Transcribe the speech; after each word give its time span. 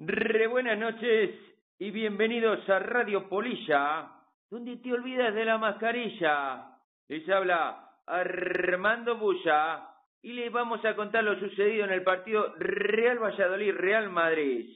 Re 0.00 0.46
buenas 0.46 0.78
noches 0.78 1.34
y 1.76 1.90
bienvenidos 1.90 2.68
a 2.70 2.78
Radio 2.78 3.28
Polilla, 3.28 4.08
donde 4.48 4.76
te 4.76 4.92
olvidas 4.92 5.34
de 5.34 5.44
la 5.44 5.58
mascarilla. 5.58 6.78
Les 7.08 7.28
habla 7.28 7.96
Armando 8.06 9.16
Bulla 9.16 9.88
y 10.22 10.34
les 10.34 10.52
vamos 10.52 10.84
a 10.84 10.94
contar 10.94 11.24
lo 11.24 11.36
sucedido 11.40 11.84
en 11.84 11.90
el 11.90 12.04
partido 12.04 12.54
Real 12.58 13.18
Valladolid-Real 13.18 14.08
Madrid. 14.08 14.72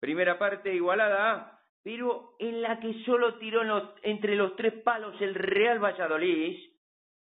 Primera 0.00 0.36
parte 0.36 0.74
igualada, 0.74 1.60
pero 1.84 2.34
en 2.40 2.60
la 2.60 2.80
que 2.80 3.04
solo 3.04 3.36
tiró 3.38 3.62
entre 4.02 4.34
los 4.34 4.56
tres 4.56 4.82
palos 4.82 5.14
el 5.20 5.36
Real 5.36 5.78
Valladolid. 5.78 6.58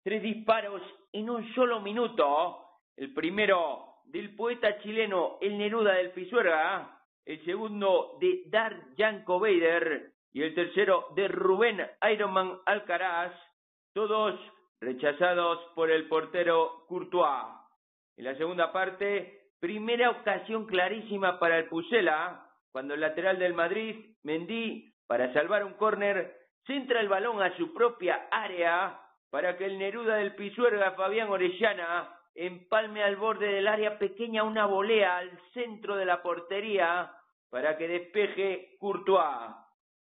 Tres 0.03 0.23
disparos 0.23 0.81
en 1.13 1.29
un 1.29 1.53
solo 1.53 1.79
minuto. 1.79 2.79
El 2.97 3.13
primero 3.13 3.97
del 4.05 4.35
poeta 4.35 4.79
chileno 4.79 5.37
El 5.41 5.59
Neruda 5.59 5.93
del 5.93 6.09
Pisuerga 6.09 6.95
el 7.25 7.43
segundo 7.45 8.17
de 8.19 8.43
Dar 8.47 8.75
Yanko 8.95 9.39
Bader 9.39 10.11
y 10.31 10.43
el 10.43 10.53
tercero 10.55 11.07
de 11.15 11.27
Rubén 11.27 11.85
Ironman 12.11 12.59
Alcaraz, 12.65 13.33
todos 13.93 14.39
rechazados 14.79 15.59
por 15.75 15.91
el 15.91 16.07
portero 16.07 16.85
Courtois. 16.87 17.45
En 18.17 18.25
la 18.25 18.35
segunda 18.35 18.71
parte, 18.71 19.51
primera 19.59 20.09
ocasión 20.09 20.65
clarísima 20.65 21.39
para 21.39 21.57
el 21.57 21.65
Pusela, 21.65 22.45
cuando 22.71 22.93
el 22.93 23.01
lateral 23.01 23.39
del 23.39 23.53
Madrid, 23.53 24.15
Mendy, 24.23 24.93
para 25.07 25.33
salvar 25.33 25.63
un 25.63 25.73
córner, 25.73 26.37
centra 26.65 27.01
el 27.01 27.09
balón 27.09 27.41
a 27.41 27.55
su 27.57 27.73
propia 27.73 28.27
área 28.31 28.99
para 29.31 29.57
que 29.57 29.65
el 29.65 29.77
Neruda 29.77 30.15
del 30.15 30.35
Pisuerga, 30.35 30.91
Fabián 30.91 31.29
Orellana, 31.29 32.18
empalme 32.39 33.03
al 33.03 33.17
borde 33.17 33.47
del 33.47 33.67
área 33.67 33.99
pequeña 33.99 34.43
una 34.43 34.65
volea 34.65 35.17
al 35.17 35.29
centro 35.53 35.97
de 35.97 36.05
la 36.05 36.21
portería 36.21 37.11
para 37.49 37.77
que 37.77 37.87
despeje 37.87 38.77
Courtois. 38.79 39.55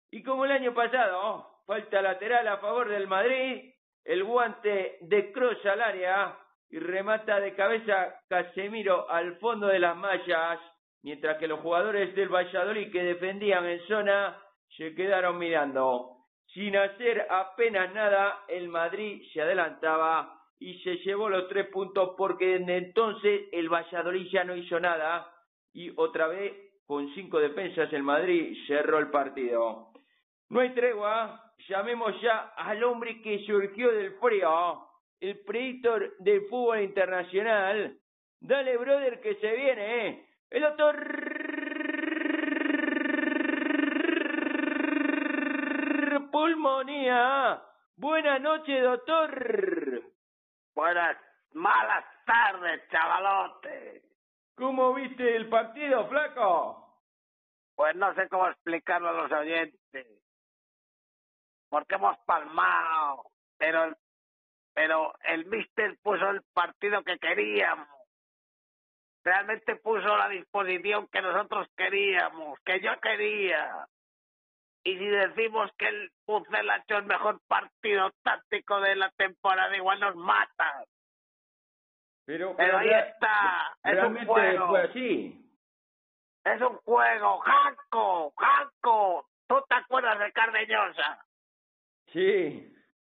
Y 0.09 0.23
como 0.23 0.45
el 0.45 0.52
año 0.52 0.73
pasado, 0.73 1.61
falta 1.67 2.02
lateral 2.02 2.47
a 2.47 2.58
favor 2.58 2.89
del 2.89 3.08
Madrid, 3.08 3.72
el 4.03 4.23
guante 4.23 4.97
de 5.02 5.31
Cross 5.31 5.63
al 5.67 5.81
área 5.81 6.35
y 6.72 6.80
remata 6.80 7.39
de 7.39 7.53
cabeza 7.53 8.19
Casemiro 8.28 9.07
al 9.07 9.38
fondo 9.38 9.67
de 9.67 9.78
las 9.78 9.95
mallas, 9.95 10.59
mientras 11.03 11.38
que 11.38 11.47
los 11.47 11.59
jugadores 11.59 12.16
del 12.16 12.30
Valladolid 12.30 12.91
que 12.91 13.03
defendían 13.03 13.66
en 13.67 13.85
zona 13.88 14.41
se 14.75 14.95
quedaron 14.95 15.38
mirando. 15.38 16.17
Sin 16.47 16.75
hacer 16.75 17.28
apenas 17.30 17.94
nada, 17.94 18.45
el 18.47 18.67
Madrid 18.67 19.22
se 19.31 19.41
adelantaba 19.41 20.34
y 20.59 20.80
se 20.80 20.98
llevó 20.98 21.30
los 21.30 21.48
tres 21.48 21.67
puntos 21.67 22.11
porque 22.17 22.59
desde 22.59 22.78
entonces 22.78 23.50
el 23.52 23.70
Valladolid 23.70 24.28
ya 24.31 24.44
no 24.44 24.56
hizo 24.56 24.80
nada 24.80 25.31
y 25.73 25.92
otra 25.95 26.28
vez 26.28 26.53
con 26.86 27.14
cinco 27.14 27.39
defensas 27.39 27.92
el 27.94 28.03
Madrid 28.03 28.58
cerró 28.67 29.00
el 29.00 29.09
partido. 29.09 29.89
No 30.50 30.59
hay 30.59 30.73
tregua, 30.73 31.53
llamemos 31.67 32.20
ya 32.22 32.53
al 32.56 32.84
hombre 32.84 33.22
que 33.22 33.39
surgió 33.45 33.92
del 33.92 34.14
frío, 34.20 34.88
el 35.20 35.39
predictor 35.45 36.16
del 36.20 36.42
fútbol 36.47 36.81
internacional. 36.81 37.97
Dale, 38.40 38.78
brother, 38.78 39.19
que 39.22 39.36
se 39.36 39.56
viene, 39.56 40.08
¿eh? 40.08 40.25
El 40.52 40.62
doctor 40.62 40.95
Pulmonía. 46.31 47.62
Buenas 47.97 48.42
noches, 48.42 48.84
doctor. 48.84 49.64
Buenas, 50.86 51.17
malas 51.53 52.05
tardes, 52.28 52.88
chavalote. 52.91 54.03
¿Cómo 54.55 54.94
viste 54.94 55.36
el 55.36 55.50
partido, 55.50 56.08
flaco? 56.08 57.02
Pues 57.73 57.95
no 57.95 58.14
sé 58.14 58.30
cómo 58.30 58.47
explicarlo 58.50 59.09
a 59.09 59.13
los 59.13 59.31
oyentes. 59.31 60.08
Porque 61.69 61.95
hemos 61.95 62.16
palmado, 62.28 63.31
pero 63.58 63.97
pero 64.75 65.16
el 65.23 65.47
mister 65.47 65.97
puso 66.03 66.29
el 66.29 66.44
partido 66.53 67.03
que 67.03 67.17
queríamos. 67.17 67.90
Realmente 69.23 69.78
puso 69.78 70.16
la 70.16 70.29
disposición 70.29 71.07
que 71.07 71.23
nosotros 71.23 71.67
queríamos, 71.75 72.59
que 72.59 72.79
yo 72.79 72.91
quería. 73.02 73.88
Y 74.85 75.00
si 75.00 75.07
decimos 75.07 75.72
que 75.79 75.88
el 75.88 76.12
Pucel 76.25 76.69
ha 76.69 76.78
hecho 76.78 76.97
el 76.97 77.06
mejor 77.06 77.41
partido 77.47 78.12
táctico 78.22 78.79
de 78.81 78.96
la 78.96 79.09
temporada, 79.18 79.75
igual 79.75 80.00
nos 80.00 80.16
mata. 80.16 80.85
Pero, 82.23 82.56
pero, 82.56 82.78
ahí 82.78 82.91
está. 82.91 83.75
Es 83.84 84.03
un 84.03 84.25
juego. 84.28 84.68
Fue 84.68 84.84
así. 84.84 85.51
Es 86.44 86.62
un 86.62 86.78
juego. 86.78 87.40
Janco, 87.40 88.34
Janco. 88.38 89.28
¿Tú 89.47 89.56
te 89.68 89.75
acuerdas 89.75 90.19
de 90.19 90.31
Cardeñosa? 90.31 91.25
Sí. 92.13 92.72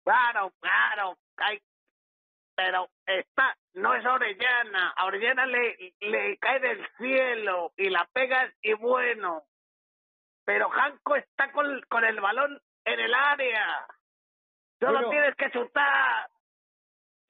Claro, 0.05 0.53
claro. 0.61 1.19
Hay... 1.39 1.61
Pero 2.55 2.89
está, 3.05 3.57
no 3.75 3.93
es 3.93 4.07
Orellana. 4.07 4.91
A 4.91 5.07
Orellana 5.07 5.47
le, 5.47 5.95
le 5.99 6.39
cae 6.39 6.61
del 6.61 6.87
cielo 6.97 7.73
y 7.77 7.91
la 7.91 8.09
pegas 8.13 8.55
y 8.63 8.73
bueno 8.75 9.43
pero 10.47 10.71
Janko 10.71 11.17
está 11.17 11.51
con, 11.53 11.83
con 11.89 12.05
el 12.05 12.21
balón 12.21 12.59
en 12.85 13.01
el 13.01 13.13
área. 13.13 13.87
Solo 14.81 15.11
tienes 15.11 15.35
que 15.35 15.51
chutar. 15.51 16.29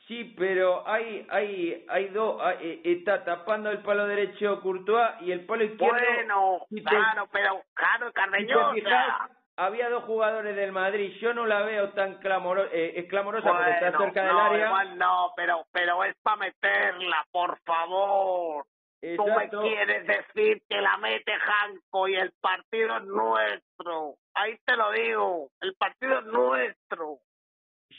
Sí, 0.06 0.34
pero 0.38 0.86
hay 0.86 1.26
hay 1.30 1.84
hay 1.88 2.08
dos 2.08 2.40
eh, 2.60 2.80
está 2.84 3.24
tapando 3.24 3.70
el 3.70 3.82
palo 3.82 4.06
derecho 4.06 4.60
Courtois 4.60 5.20
y 5.22 5.32
el 5.32 5.44
palo 5.46 5.64
izquierdo. 5.64 5.96
Bueno, 5.96 6.66
claro, 6.84 7.28
pero 7.32 7.62
claro, 7.74 8.12
Cardeñosa. 8.12 9.30
había 9.56 9.88
dos 9.88 10.04
jugadores 10.04 10.54
del 10.54 10.70
Madrid. 10.70 11.16
Yo 11.20 11.34
no 11.34 11.46
la 11.46 11.62
veo 11.62 11.90
tan 11.90 12.18
clamoro, 12.18 12.66
eh, 12.70 13.04
clamorosa 13.08 13.48
porque 13.50 13.70
está 13.70 13.98
cerca 13.98 14.26
del 14.26 14.38
área. 14.38 14.66
Igual 14.66 14.98
no, 14.98 15.32
pero 15.34 15.64
pero 15.72 16.04
es 16.04 16.14
para 16.22 16.36
meterla, 16.36 17.26
por 17.32 17.58
favor. 17.60 18.66
Tú 19.00 19.26
me 19.26 19.48
quieres 19.48 20.06
decir 20.06 20.62
que 20.68 20.80
la 20.80 20.96
mete 20.96 21.32
Janko 21.32 22.08
y 22.08 22.16
el 22.16 22.32
partido 22.40 22.96
es 22.96 23.04
nuestro. 23.04 24.14
Ahí 24.34 24.56
te 24.64 24.76
lo 24.76 24.90
digo, 24.92 25.50
el 25.60 25.74
partido 25.74 26.20
es 26.20 26.24
nuestro. 26.26 27.18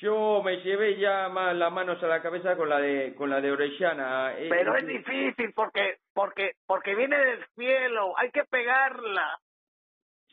Yo 0.02 0.42
me 0.44 0.58
llevé 0.58 0.98
ya 0.98 1.30
más 1.30 1.56
las 1.56 1.72
manos 1.72 2.02
a 2.04 2.08
la 2.08 2.22
cabeza 2.22 2.56
con 2.56 2.70
la 2.70 2.80
de 2.80 3.16
con 3.16 3.30
la 3.30 3.42
de 3.42 3.52
Orellana. 3.52 4.34
Eh, 4.38 4.48
Pero 4.50 4.76
es 4.76 4.86
difícil 4.86 5.54
porque 5.56 5.98
porque 6.14 6.54
porque 6.66 6.94
viene 6.94 7.18
del 7.18 7.46
cielo, 7.56 8.18
hay 8.18 8.30
que 8.32 8.44
pegarla. 8.44 9.40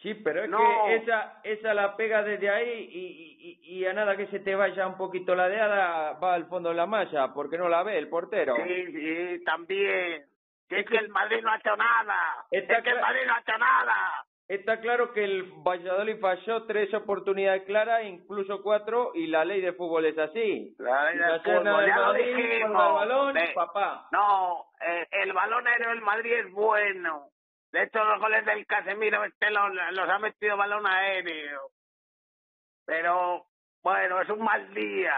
Sí, 0.03 0.13
pero 0.15 0.45
es 0.45 0.51
que 0.51 0.97
esa 0.97 1.41
esa 1.45 1.73
la 1.73 1.97
pega 1.97 2.23
desde 2.23 2.51
ahí 2.51 2.91
y, 2.93 3.61
y, 3.65 3.79
y, 3.79 3.87
a 3.87 3.95
nada 3.95 4.19
que 4.19 4.27
se 4.27 4.41
te 4.41 4.55
vaya 4.55 4.87
un 4.87 4.99
poquito 4.99 5.35
ladeada 5.35 6.13
va 6.19 6.35
al 6.35 6.47
fondo 6.47 6.69
de 6.69 6.75
la 6.75 6.85
malla 6.85 7.33
porque 7.33 7.57
no 7.57 7.71
la 7.71 7.83
ve 7.85 7.97
el 7.97 8.09
portero. 8.09 8.55
Sí, 8.57 8.93
sí, 8.93 9.45
también. 9.45 10.27
Es 10.69 10.87
que 10.87 10.97
el 10.97 11.09
Madrid 11.09 11.41
no 11.43 11.51
ha 11.51 11.57
hecho 11.57 11.77
nada. 11.77 12.47
es 12.51 12.65
que 12.67 12.91
el 12.91 13.01
Madrid 13.01 13.27
no 13.27 13.35
ha 13.35 13.41
hecho 13.41 13.59
nada. 13.59 14.25
Está 14.47 14.79
claro 14.81 15.13
que 15.15 15.25
el 15.25 15.45
Valladolid 15.67 16.21
falló 16.21 16.67
tres 16.67 16.93
oportunidades 16.93 17.63
claras, 17.65 18.05
incluso 18.05 18.63
cuatro, 18.63 19.13
y 19.15 19.27
la 19.27 19.43
ley 19.45 19.63
de 19.63 19.73
fútbol 19.73 20.05
es 20.05 20.19
así. 20.19 20.75
La 20.79 21.11
ley 21.11 21.19
de 21.19 21.41
fútbol, 21.41 21.87
ya 21.87 21.97
lo 21.99 22.13
dijimos. 22.13 22.63
El 22.63 22.73
balón, 22.73 23.37
papá. 23.55 24.09
No, 24.13 24.67
eh, 24.87 25.07
el 25.13 25.33
balón 25.33 25.67
aéreo 25.67 25.89
del 25.89 26.03
Madrid 26.03 26.33
es 26.33 26.53
bueno. 26.53 27.29
De 27.73 27.85
hecho, 27.85 28.05
los 28.05 28.21
goles 28.21 28.45
del 28.45 28.67
Casemiro 28.67 29.25
este 29.25 29.51
los, 29.51 29.73
los 29.93 30.09
ha 30.11 30.19
metido 30.19 30.59
balón 30.59 30.87
aéreo. 30.87 31.71
Pero, 32.85 33.47
bueno, 33.83 34.21
es 34.21 34.29
un 34.29 34.45
mal 34.45 34.75
día. 34.75 35.15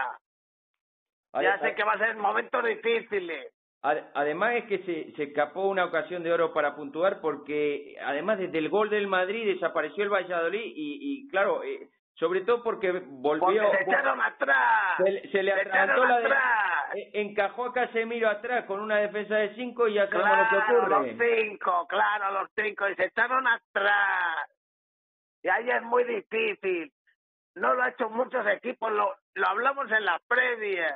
ya 1.33 1.59
sé 1.59 1.75
que 1.75 1.83
va 1.83 1.93
a 1.93 1.99
ser 1.99 2.15
momentos 2.15 2.63
difíciles. 2.63 3.53
Además 3.81 4.55
es 4.55 4.65
que 4.65 4.79
se, 4.79 5.11
se 5.15 5.23
escapó 5.23 5.67
una 5.67 5.85
ocasión 5.85 6.23
de 6.23 6.33
oro 6.33 6.51
para 6.51 6.75
puntuar 6.75 7.21
porque 7.21 7.95
además 8.03 8.39
desde 8.39 8.57
el 8.57 8.69
gol 8.69 8.89
del 8.89 9.07
Madrid 9.07 9.53
desapareció 9.53 10.03
el 10.03 10.09
Valladolid 10.09 10.59
y, 10.59 11.23
y 11.23 11.27
claro, 11.29 11.63
eh, 11.63 11.87
sobre 12.15 12.41
todo 12.41 12.63
porque 12.63 12.91
volvió... 12.91 13.63
Porque 13.63 13.77
se 13.77 13.83
echaron 13.83 14.19
atrás. 14.19 14.97
Se, 15.31 15.43
le 15.43 15.53
atrasó 15.53 16.05
la 16.05 16.19
de, 16.19 16.99
eh, 16.99 17.11
encajó 17.13 17.65
a 17.65 17.73
Casemiro 17.73 18.27
atrás 18.29 18.65
con 18.65 18.79
una 18.81 18.97
defensa 18.97 19.35
de 19.35 19.53
cinco 19.55 19.87
y 19.87 19.93
ya 19.93 20.09
sabemos 20.09 20.31
claro, 20.31 20.43
lo 20.43 20.49
que 20.49 20.73
ocurre. 20.73 21.13
los 21.13 21.27
cinco, 21.29 21.87
claro, 21.87 22.31
los 22.31 22.49
cinco, 22.55 22.89
y 22.89 22.95
se 22.95 23.05
echaron 23.05 23.47
atrás. 23.47 24.49
Y 25.43 25.49
ahí 25.49 25.69
es 25.69 25.83
muy 25.83 26.03
difícil. 26.03 26.91
No 27.55 27.75
lo 27.75 27.83
ha 27.83 27.89
hecho 27.89 28.09
muchos 28.09 28.45
equipos, 28.47 28.91
lo, 28.91 29.15
lo 29.35 29.47
hablamos 29.47 29.91
en 29.91 30.03
la 30.03 30.19
previa 30.27 30.95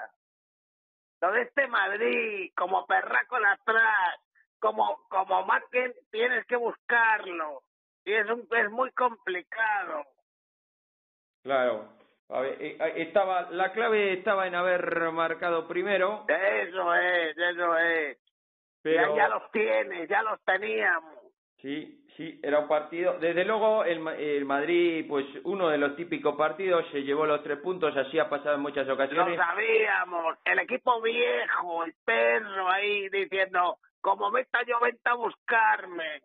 lo 1.21 1.31
de 1.31 1.43
este 1.43 1.67
Madrid, 1.67 2.51
como 2.55 2.85
perraco 2.85 3.39
de 3.39 3.47
atrás, 3.47 4.15
como, 4.59 5.05
como 5.09 5.45
que 5.71 5.93
tienes 6.11 6.45
que 6.47 6.55
buscarlo. 6.55 7.61
Y 8.03 8.13
es, 8.13 8.29
un, 8.29 8.47
es 8.51 8.71
muy 8.71 8.91
complicado. 8.91 10.05
Claro. 11.43 11.89
Eh, 12.33 12.77
estaba, 12.95 13.51
la 13.51 13.71
clave 13.71 14.13
estaba 14.13 14.47
en 14.47 14.55
haber 14.55 15.11
marcado 15.11 15.67
primero. 15.67 16.25
Eso 16.27 16.95
es, 16.95 17.37
eso 17.37 17.77
es. 17.77 18.17
Ya, 18.83 19.15
ya 19.15 19.27
los 19.27 19.51
tienes, 19.51 20.09
ya 20.09 20.23
los 20.23 20.41
teníamos. 20.43 21.19
Sí, 21.61 22.00
Sí, 22.21 22.39
era 22.43 22.59
un 22.59 22.67
partido. 22.67 23.17
Desde 23.17 23.43
luego, 23.43 23.83
el, 23.83 24.07
el, 24.07 24.45
Madrid, 24.45 25.07
pues 25.09 25.25
uno 25.43 25.69
de 25.69 25.79
los 25.79 25.95
típicos 25.95 26.35
partidos, 26.35 26.85
se 26.91 27.01
llevó 27.01 27.25
los 27.25 27.41
tres 27.41 27.57
puntos, 27.61 27.97
así 27.97 28.19
ha 28.19 28.29
pasado 28.29 28.57
en 28.57 28.61
muchas 28.61 28.87
ocasiones. 28.87 29.35
Lo 29.35 29.43
sabíamos, 29.43 30.37
el 30.45 30.59
equipo 30.59 31.01
viejo, 31.01 31.83
el 31.83 31.95
perro 32.05 32.69
ahí 32.69 33.09
diciendo, 33.09 33.79
como 34.01 34.29
meta 34.29 34.59
yo, 34.67 34.79
venta 34.79 35.09
a 35.09 35.15
buscarme. 35.15 36.21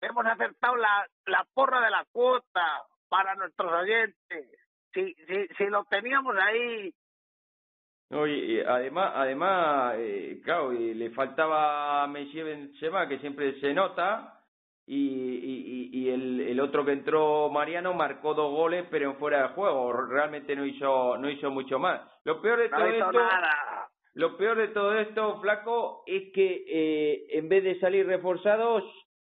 Hemos 0.00 0.24
acertado 0.24 0.76
la, 0.76 1.06
la 1.26 1.46
porra 1.52 1.82
de 1.82 1.90
la 1.90 2.06
cuota 2.10 2.82
para 3.10 3.34
nuestros 3.34 3.70
oyentes. 3.70 4.48
Si, 4.94 5.12
si, 5.12 5.46
si 5.58 5.66
lo 5.66 5.84
teníamos 5.84 6.36
ahí, 6.38 6.90
y, 8.10 8.60
además, 8.60 9.12
además 9.14 9.94
eh, 9.98 10.40
claro, 10.42 10.72
y 10.72 10.94
le 10.94 11.10
faltaba 11.10 12.06
Messi 12.06 12.40
Benzema, 12.40 13.08
que 13.08 13.18
siempre 13.18 13.60
se 13.60 13.74
nota, 13.74 14.33
y, 14.86 14.96
y, 14.96 15.90
y 15.92 16.10
el, 16.10 16.40
el 16.40 16.60
otro 16.60 16.84
que 16.84 16.92
entró 16.92 17.48
Mariano 17.48 17.94
marcó 17.94 18.34
dos 18.34 18.50
goles 18.52 18.86
pero 18.90 19.10
en 19.10 19.16
fuera 19.16 19.42
de 19.42 19.54
juego. 19.54 19.92
Realmente 19.92 20.54
no 20.54 20.66
hizo 20.66 21.16
no 21.16 21.30
hizo 21.30 21.50
mucho 21.50 21.78
más. 21.78 22.02
Lo 22.24 22.40
peor 22.42 22.58
de 22.58 22.68
todo 22.68 22.86
esto 22.86 23.22
lo 24.14 24.36
peor 24.36 24.56
de 24.58 24.68
todo 24.68 24.96
esto 24.98 25.40
flaco 25.40 26.04
es 26.06 26.32
que 26.32 26.64
eh, 26.68 27.26
en 27.30 27.48
vez 27.48 27.64
de 27.64 27.80
salir 27.80 28.06
reforzados 28.06 28.84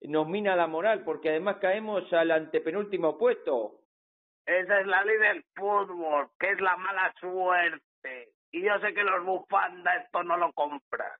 nos 0.01 0.27
mina 0.27 0.55
la 0.55 0.67
moral 0.67 1.03
porque 1.03 1.29
además 1.29 1.57
caemos 1.57 2.11
al 2.13 2.31
antepenúltimo 2.31 3.17
puesto. 3.17 3.79
Esa 4.45 4.79
es 4.81 4.87
la 4.87 5.03
ley 5.03 5.17
del 5.17 5.43
fútbol 5.55 6.29
que 6.39 6.51
es 6.51 6.61
la 6.61 6.75
mala 6.77 7.13
suerte. 7.19 8.33
Y 8.51 8.61
yo 8.63 8.79
sé 8.79 8.93
que 8.93 9.03
los 9.03 9.25
bufandas 9.25 10.05
esto 10.05 10.23
no 10.23 10.37
lo 10.37 10.51
compran 10.53 11.11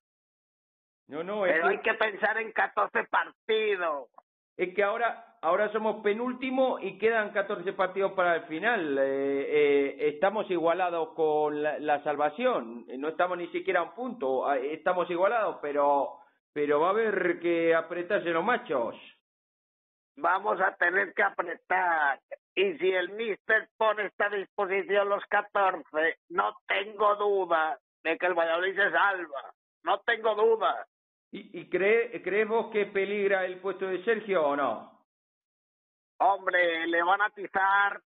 no, 1.07 1.23
no, 1.23 1.41
Pero 1.43 1.67
hay 1.67 1.79
que 1.79 1.93
pensar 1.93 2.37
en 2.37 2.51
14 2.51 3.05
partidos. 3.05 4.09
Es 4.57 4.73
que 4.73 4.83
ahora, 4.83 5.37
ahora 5.41 5.71
somos 5.71 6.03
penúltimo 6.03 6.79
y 6.79 6.97
quedan 6.97 7.31
14 7.31 7.73
partidos 7.73 8.13
para 8.13 8.35
el 8.35 8.43
final. 8.43 8.97
Eh, 8.97 9.03
eh, 9.03 9.95
estamos 10.09 10.49
igualados 10.49 11.13
con 11.13 11.61
la, 11.61 11.77
la, 11.79 12.03
salvación. 12.03 12.85
No 12.97 13.09
estamos 13.09 13.37
ni 13.37 13.47
siquiera 13.49 13.81
a 13.81 13.83
un 13.83 13.93
punto. 13.93 14.47
Ah, 14.47 14.57
estamos 14.57 15.09
igualados, 15.11 15.59
pero, 15.61 16.19
pero 16.53 16.79
va 16.79 16.87
a 16.87 16.91
haber 16.91 17.39
que 17.39 17.75
apretarse 17.75 18.29
los 18.29 18.43
machos. 18.43 18.95
Vamos 20.17 20.59
a 20.59 20.75
tener 20.75 21.13
que 21.13 21.21
apretar. 21.21 22.19
Y 22.55 22.73
si 22.79 22.91
el 22.91 23.09
Mister 23.09 23.69
pone 23.77 24.07
esta 24.07 24.29
disposición 24.29 25.07
los 25.07 25.23
14, 25.25 26.17
no 26.29 26.57
tengo 26.67 27.15
duda 27.15 27.77
de 28.03 28.17
que 28.17 28.25
el 28.25 28.33
Valladolid 28.33 28.75
se 28.75 28.89
salva. 28.89 29.53
No 29.83 29.99
tengo 29.99 30.33
duda. 30.33 30.87
¿Y, 31.37 31.59
y 31.59 31.69
cree, 31.69 32.21
crees 32.23 32.47
vos 32.47 32.71
que 32.71 32.87
peligra 32.87 33.45
el 33.45 33.59
puesto 33.59 33.85
de 33.85 34.03
Sergio 34.03 34.43
o 34.43 34.55
no? 34.55 35.05
Hombre, 36.19 36.87
le 36.87 37.03
van 37.03 37.21
a 37.21 37.25
atizar, 37.25 38.01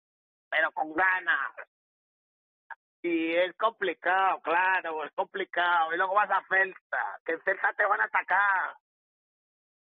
pero 0.49 0.71
con 0.71 0.93
ganas. 0.93 1.51
Y 3.01 3.33
es 3.33 3.55
complicado, 3.55 4.41
claro, 4.41 5.05
es 5.05 5.11
complicado. 5.13 5.93
Y 5.93 5.97
luego 5.97 6.13
vas 6.13 6.29
a 6.29 6.43
Celta, 6.49 7.19
que 7.25 7.33
en 7.33 7.41
Celta 7.41 7.73
te 7.73 7.85
van 7.85 8.01
a 8.01 8.05
atacar. 8.05 8.75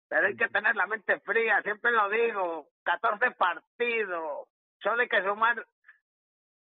Pero 0.08 0.28
hay 0.28 0.36
que 0.36 0.50
tener 0.50 0.76
la 0.76 0.86
mente 0.86 1.20
fría, 1.22 1.62
siempre 1.64 1.92
lo 1.92 2.10
digo. 2.10 2.68
14 2.84 3.32
partidos, 3.32 4.48
solo 4.84 5.02
hay 5.02 5.10
que 5.10 5.24
sumar 5.24 5.66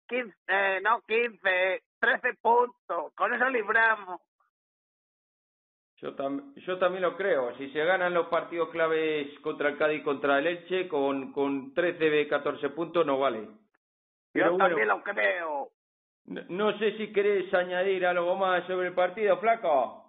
15, 0.07 0.35
eh, 0.47 0.79
no 0.81 1.01
15, 1.01 1.83
13 1.99 2.33
puntos. 2.35 3.13
Con 3.15 3.33
eso 3.33 3.49
libramos. 3.49 4.21
Yo, 5.97 6.13
tam 6.13 6.53
yo 6.55 6.77
también 6.77 7.01
lo 7.01 7.17
creo. 7.17 7.55
Si 7.57 7.71
se 7.71 7.83
ganan 7.83 8.13
los 8.13 8.27
partidos 8.27 8.69
claves 8.69 9.27
contra 9.39 9.69
el 9.69 9.77
Cádiz 9.77 10.01
y 10.01 10.03
contra 10.03 10.37
el 10.37 10.45
Elche, 10.45 10.87
con, 10.87 11.31
con 11.33 11.73
13 11.73 12.09
de 12.09 12.27
14 12.27 12.69
puntos 12.69 13.05
no 13.05 13.17
vale. 13.17 13.47
Pero 14.31 14.45
yo 14.45 14.51
bueno, 14.51 14.67
también 14.67 14.87
lo 14.87 15.01
creo. 15.01 15.69
No, 16.25 16.41
no 16.49 16.77
sé 16.77 16.97
si 16.97 17.11
querés 17.11 17.51
añadir 17.51 18.05
algo 18.05 18.35
más 18.35 18.65
sobre 18.67 18.89
el 18.89 18.93
partido, 18.93 19.39
Flaco. 19.39 20.03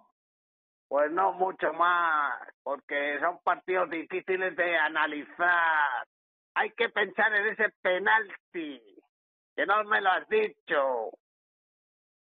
Pues 0.87 1.11
no 1.11 1.33
mucho 1.33 1.73
más, 1.73 2.39
porque 2.63 3.19
son 3.19 3.39
partidos 3.43 3.89
difíciles 3.89 4.55
de 4.55 4.77
analizar. 4.77 6.05
Hay 6.53 6.71
que 6.71 6.89
pensar 6.89 7.33
en 7.33 7.47
ese 7.47 7.69
penalti, 7.81 8.81
que 9.55 9.65
no 9.65 9.83
me 9.85 10.01
lo 10.01 10.09
has 10.11 10.27
dicho. 10.29 11.11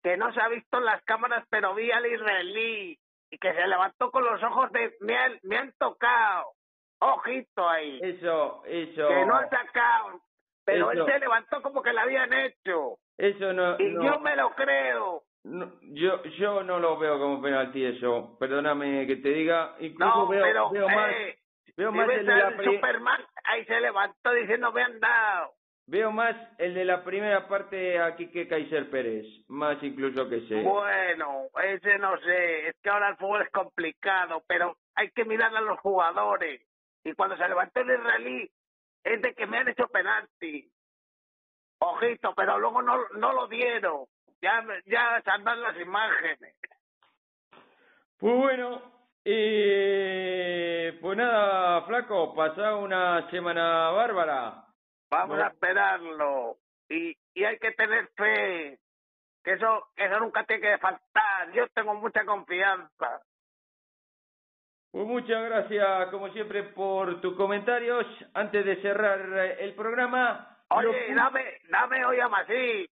Que 0.02 0.16
no 0.16 0.32
se 0.34 0.40
ha 0.42 0.48
visto 0.48 0.78
en 0.78 0.86
las 0.86 1.04
cámaras, 1.04 1.46
pero 1.50 1.76
vi 1.76 1.92
al 1.92 2.06
israelí 2.06 2.98
y 3.30 3.38
que 3.38 3.54
se 3.54 3.68
levantó 3.68 4.12
con 4.12 4.24
los 4.24 4.42
ojos 4.44 4.72
de 4.72 4.96
me 5.02 5.18
han, 5.18 5.40
me 5.44 5.58
han 5.58 5.74
tocado. 5.78 6.54
Ojito 7.00 7.70
ahí. 7.70 8.00
Eso, 8.02 8.64
eso. 8.66 9.08
Que 9.08 9.26
no 9.26 9.36
han 9.36 9.50
sacado. 9.50 10.22
Pero 10.66 10.92
eso. 10.92 11.06
él 11.06 11.14
se 11.14 11.20
levantó 11.20 11.62
como 11.62 11.82
que 11.82 11.94
lo 11.94 12.02
habían 12.02 12.34
hecho. 12.34 12.98
Eso 13.18 13.54
no. 13.54 13.76
Y 13.80 13.92
no. 13.92 14.04
yo 14.04 14.20
me 14.20 14.36
lo 14.36 14.50
creo. 14.52 15.24
No, 15.44 15.72
yo 15.82 16.24
yo 16.24 16.64
no 16.64 16.80
lo 16.80 16.98
veo 16.98 17.20
como 17.20 17.42
penalti 17.42 17.86
eso. 17.86 18.38
Perdóname 18.40 19.08
que 19.08 19.18
te 19.18 19.30
diga. 19.30 19.76
Incluso 19.80 20.16
no, 20.16 20.28
veo, 20.28 20.44
pero, 20.44 20.70
veo 20.72 20.90
eh, 20.90 20.96
más. 20.96 21.16
Veo 21.78 21.92
si 21.92 21.98
más 21.98 22.10
el 22.10 22.26
de 22.26 22.36
la 22.36 22.58
Superman, 22.64 23.26
ahí 23.44 23.64
se 23.66 23.80
levantó 23.80 24.32
diciendo 24.32 24.72
me 24.72 24.82
han 24.84 25.00
dado. 25.00 25.52
Veo 25.90 26.12
más 26.12 26.36
el 26.58 26.74
de 26.74 26.84
la 26.84 27.02
primera 27.02 27.48
parte 27.48 27.98
aquí 27.98 28.30
que 28.30 28.48
Kaiser 28.48 28.90
Pérez. 28.90 29.26
Más 29.48 29.82
incluso 29.82 30.28
que 30.28 30.38
ese. 30.38 30.62
Bueno, 30.62 31.48
ese 31.64 31.98
no 31.98 32.18
sé. 32.20 32.68
Es 32.68 32.76
que 32.84 32.90
ahora 32.90 33.10
el 33.10 33.16
fútbol 33.16 33.42
es 33.44 33.50
complicado, 33.52 34.44
pero 34.48 34.76
hay 34.96 35.12
que 35.12 35.24
mirar 35.24 35.56
a 35.56 35.62
los 35.62 35.80
jugadores. 35.80 36.62
Y 37.06 37.14
cuando 37.14 37.38
se 37.38 37.48
levantó 37.48 37.80
el 37.80 37.92
israelí, 37.92 38.52
es 39.02 39.22
de 39.22 39.34
que 39.34 39.48
me 39.48 39.60
han 39.60 39.70
hecho 39.70 39.88
penalti. 39.88 40.70
Ojito, 41.80 42.34
pero 42.36 42.60
luego 42.60 42.82
no, 42.82 42.98
no 43.16 43.32
lo 43.32 43.48
dieron. 43.48 44.08
Ya, 44.42 44.62
ya 44.86 45.24
las 45.38 45.80
imágenes. 45.80 46.54
Pues 48.20 48.36
bueno, 48.36 48.82
eh, 49.24 50.98
pues 51.00 51.18
nada, 51.18 51.84
flaco, 51.84 52.36
pasá 52.36 52.76
una 52.76 53.30
semana 53.30 53.92
bárbara. 53.92 54.67
Vamos 55.10 55.40
a 55.40 55.48
esperarlo. 55.48 56.58
Y, 56.90 57.16
y 57.34 57.44
hay 57.44 57.58
que 57.60 57.72
tener 57.72 58.08
fe. 58.16 58.80
Que 59.44 59.54
eso, 59.54 59.88
que 59.96 60.06
eso 60.06 60.20
nunca 60.20 60.44
tiene 60.44 60.62
que 60.62 60.78
faltar. 60.78 61.52
Yo 61.54 61.68
tengo 61.70 61.96
mucha 61.96 62.26
confianza. 62.26 63.22
Pues 64.92 65.06
muchas 65.06 65.44
gracias, 65.44 66.08
como 66.10 66.30
siempre, 66.30 66.64
por 66.64 67.22
tus 67.22 67.36
comentarios. 67.36 68.06
Antes 68.34 68.66
de 68.66 68.82
cerrar 68.82 69.20
eh, 69.38 69.58
el 69.64 69.74
programa. 69.76 70.58
Oye, 70.70 71.14
dame, 71.14 71.44
dame 71.70 72.06
hoy 72.06 72.20
a 72.20 72.28
Masí. 72.28 72.90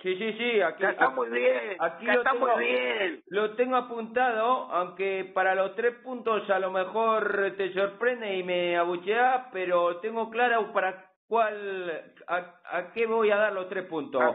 Sí, 0.00 0.14
sí, 0.16 0.32
sí, 0.34 0.60
aquí, 0.60 0.84
Que 0.84 0.90
está 0.90 1.08
muy 1.08 1.28
bien. 1.30 1.76
aquí 1.80 2.04
lo 2.04 2.12
está 2.12 2.32
tengo. 2.32 2.46
muy 2.48 2.64
bien. 2.64 3.22
lo 3.28 3.56
tengo 3.56 3.76
apuntado, 3.76 4.70
aunque 4.70 5.30
para 5.34 5.54
los 5.54 5.74
tres 5.74 5.94
puntos 6.04 6.48
a 6.50 6.58
lo 6.58 6.70
mejor 6.70 7.54
te 7.56 7.72
sorprende 7.72 8.36
y 8.36 8.42
me 8.42 8.76
abucheas, 8.76 9.46
pero 9.52 9.96
tengo 10.00 10.28
claro 10.30 10.70
para 10.74 11.05
cuál, 11.28 12.14
a, 12.28 12.60
a 12.64 12.92
qué 12.92 13.06
voy 13.06 13.30
a 13.30 13.36
dar 13.36 13.52
los 13.52 13.68
tres 13.68 13.86
puntos. 13.86 14.22
A 14.22 14.32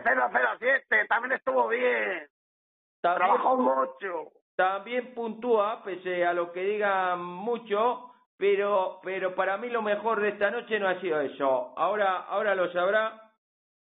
007 0.59 1.05
también 1.07 1.33
estuvo 1.33 1.67
bien. 1.67 2.27
También, 3.01 3.27
Trabajó 3.27 3.57
mucho. 3.57 4.31
también 4.55 5.13
puntúa, 5.13 5.83
pese 5.83 6.25
a 6.25 6.33
lo 6.33 6.51
que 6.51 6.61
digan 6.63 7.23
mucho, 7.23 8.11
pero, 8.37 8.99
pero 9.03 9.33
para 9.35 9.57
mí 9.57 9.69
lo 9.69 9.81
mejor 9.81 10.21
de 10.21 10.29
esta 10.29 10.51
noche 10.51 10.79
no 10.79 10.87
ha 10.87 10.99
sido 11.01 11.19
eso. 11.21 11.73
Ahora, 11.77 12.17
ahora 12.27 12.53
lo 12.55 12.71
sabrá, 12.71 13.21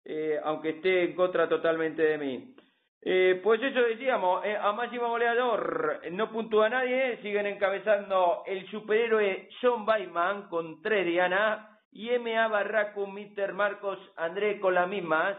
eh, 0.06 0.40
aunque 0.44 0.70
esté 0.70 1.04
en 1.04 1.16
contra 1.16 1.50
totalmente 1.50 2.02
de 2.02 2.18
mí. 2.18 2.56
Eh, 3.02 3.40
pues 3.42 3.62
eso 3.64 3.80
decíamos, 3.82 4.44
eh, 4.46 4.58
a 4.58 4.74
máximo 4.74 5.08
goleador 5.08 6.02
no 6.12 6.30
puntúa 6.32 6.68
nadie, 6.70 7.18
siguen 7.22 7.46
encabezando 7.48 8.44
el 8.46 8.70
superhéroe 8.70 9.48
John 9.62 9.86
Baiman 9.86 10.50
con 10.50 10.82
tres 10.82 11.06
dianas 11.06 11.79
y 11.92 12.10
MA 12.20 12.48
Barraco, 12.48 13.08
Mister 13.08 13.54
Marcos, 13.54 13.98
André 14.16 14.60
con 14.60 14.74
las 14.76 14.88
mismas. 14.88 15.38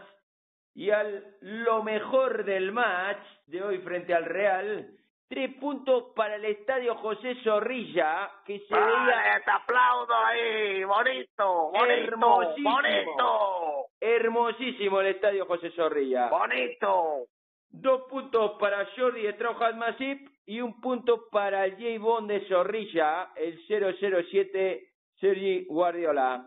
Y 0.73 0.89
al 0.89 1.35
lo 1.41 1.83
mejor 1.83 2.45
del 2.45 2.71
match 2.71 3.23
de 3.47 3.61
hoy 3.61 3.79
frente 3.79 4.13
al 4.13 4.23
Real, 4.25 4.87
tres 5.27 5.53
puntos 5.55 6.13
para 6.15 6.35
el 6.35 6.45
estadio 6.45 6.95
José 6.95 7.35
Zorrilla, 7.43 8.29
que 8.45 8.59
se 8.59 8.73
veía 8.73 8.85
Vale, 8.85 9.41
te 9.43 9.51
aplaudo 9.51 10.15
ahí. 10.15 10.83
Bonito, 10.85 11.71
bonito, 11.71 11.83
Hermosísimo. 11.85 12.71
bonito, 12.71 13.85
hermosísimo 13.99 15.01
el 15.01 15.07
estadio 15.07 15.45
José 15.45 15.71
Zorrilla. 15.71 16.29
bonito. 16.29 17.25
Dos 17.73 18.01
puntos 18.09 18.51
para 18.59 18.85
Jordi 18.97 19.31
Straujas 19.31 19.75
Masip 19.77 20.27
y 20.45 20.59
un 20.59 20.81
punto 20.81 21.29
para 21.31 21.63
el 21.65 21.71
J. 21.75 21.99
Bond 22.03 22.29
de 22.29 22.41
Zorrilla, 22.47 23.31
el 23.35 23.57
007 23.67 24.90
Sergi 25.21 25.65
Guardiola. 25.69 26.45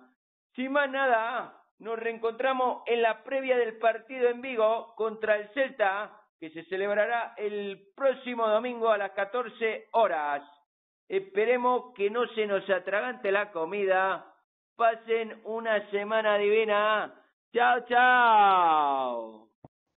Sin 0.55 0.73
más 0.73 0.91
nada, 0.91 1.63
nos 1.79 1.99
reencontramos 1.99 2.83
en 2.87 3.01
la 3.01 3.25
previa 3.25 3.57
del 3.57 3.79
partido 3.79 4.29
en 4.29 4.43
Vigo 4.43 4.95
contra 4.97 5.37
el 5.37 5.49
Celta, 5.55 6.21
que 6.39 6.51
se 6.51 6.65
celebrará 6.65 7.33
el 7.39 7.93
próximo 7.97 8.47
domingo 8.47 8.91
a 8.91 8.99
las 8.99 9.13
14 9.13 9.89
horas. 9.93 10.43
Esperemos 11.09 11.95
que 11.95 12.11
no 12.11 12.27
se 12.35 12.47
nos 12.47 12.69
atragante 12.69 13.33
la 13.33 13.51
comida 13.51 14.31
Pasen 14.77 15.41
una 15.45 15.89
semana 15.91 16.37
divina. 16.37 17.15
Chao, 17.53 17.87
chao. 17.87 19.44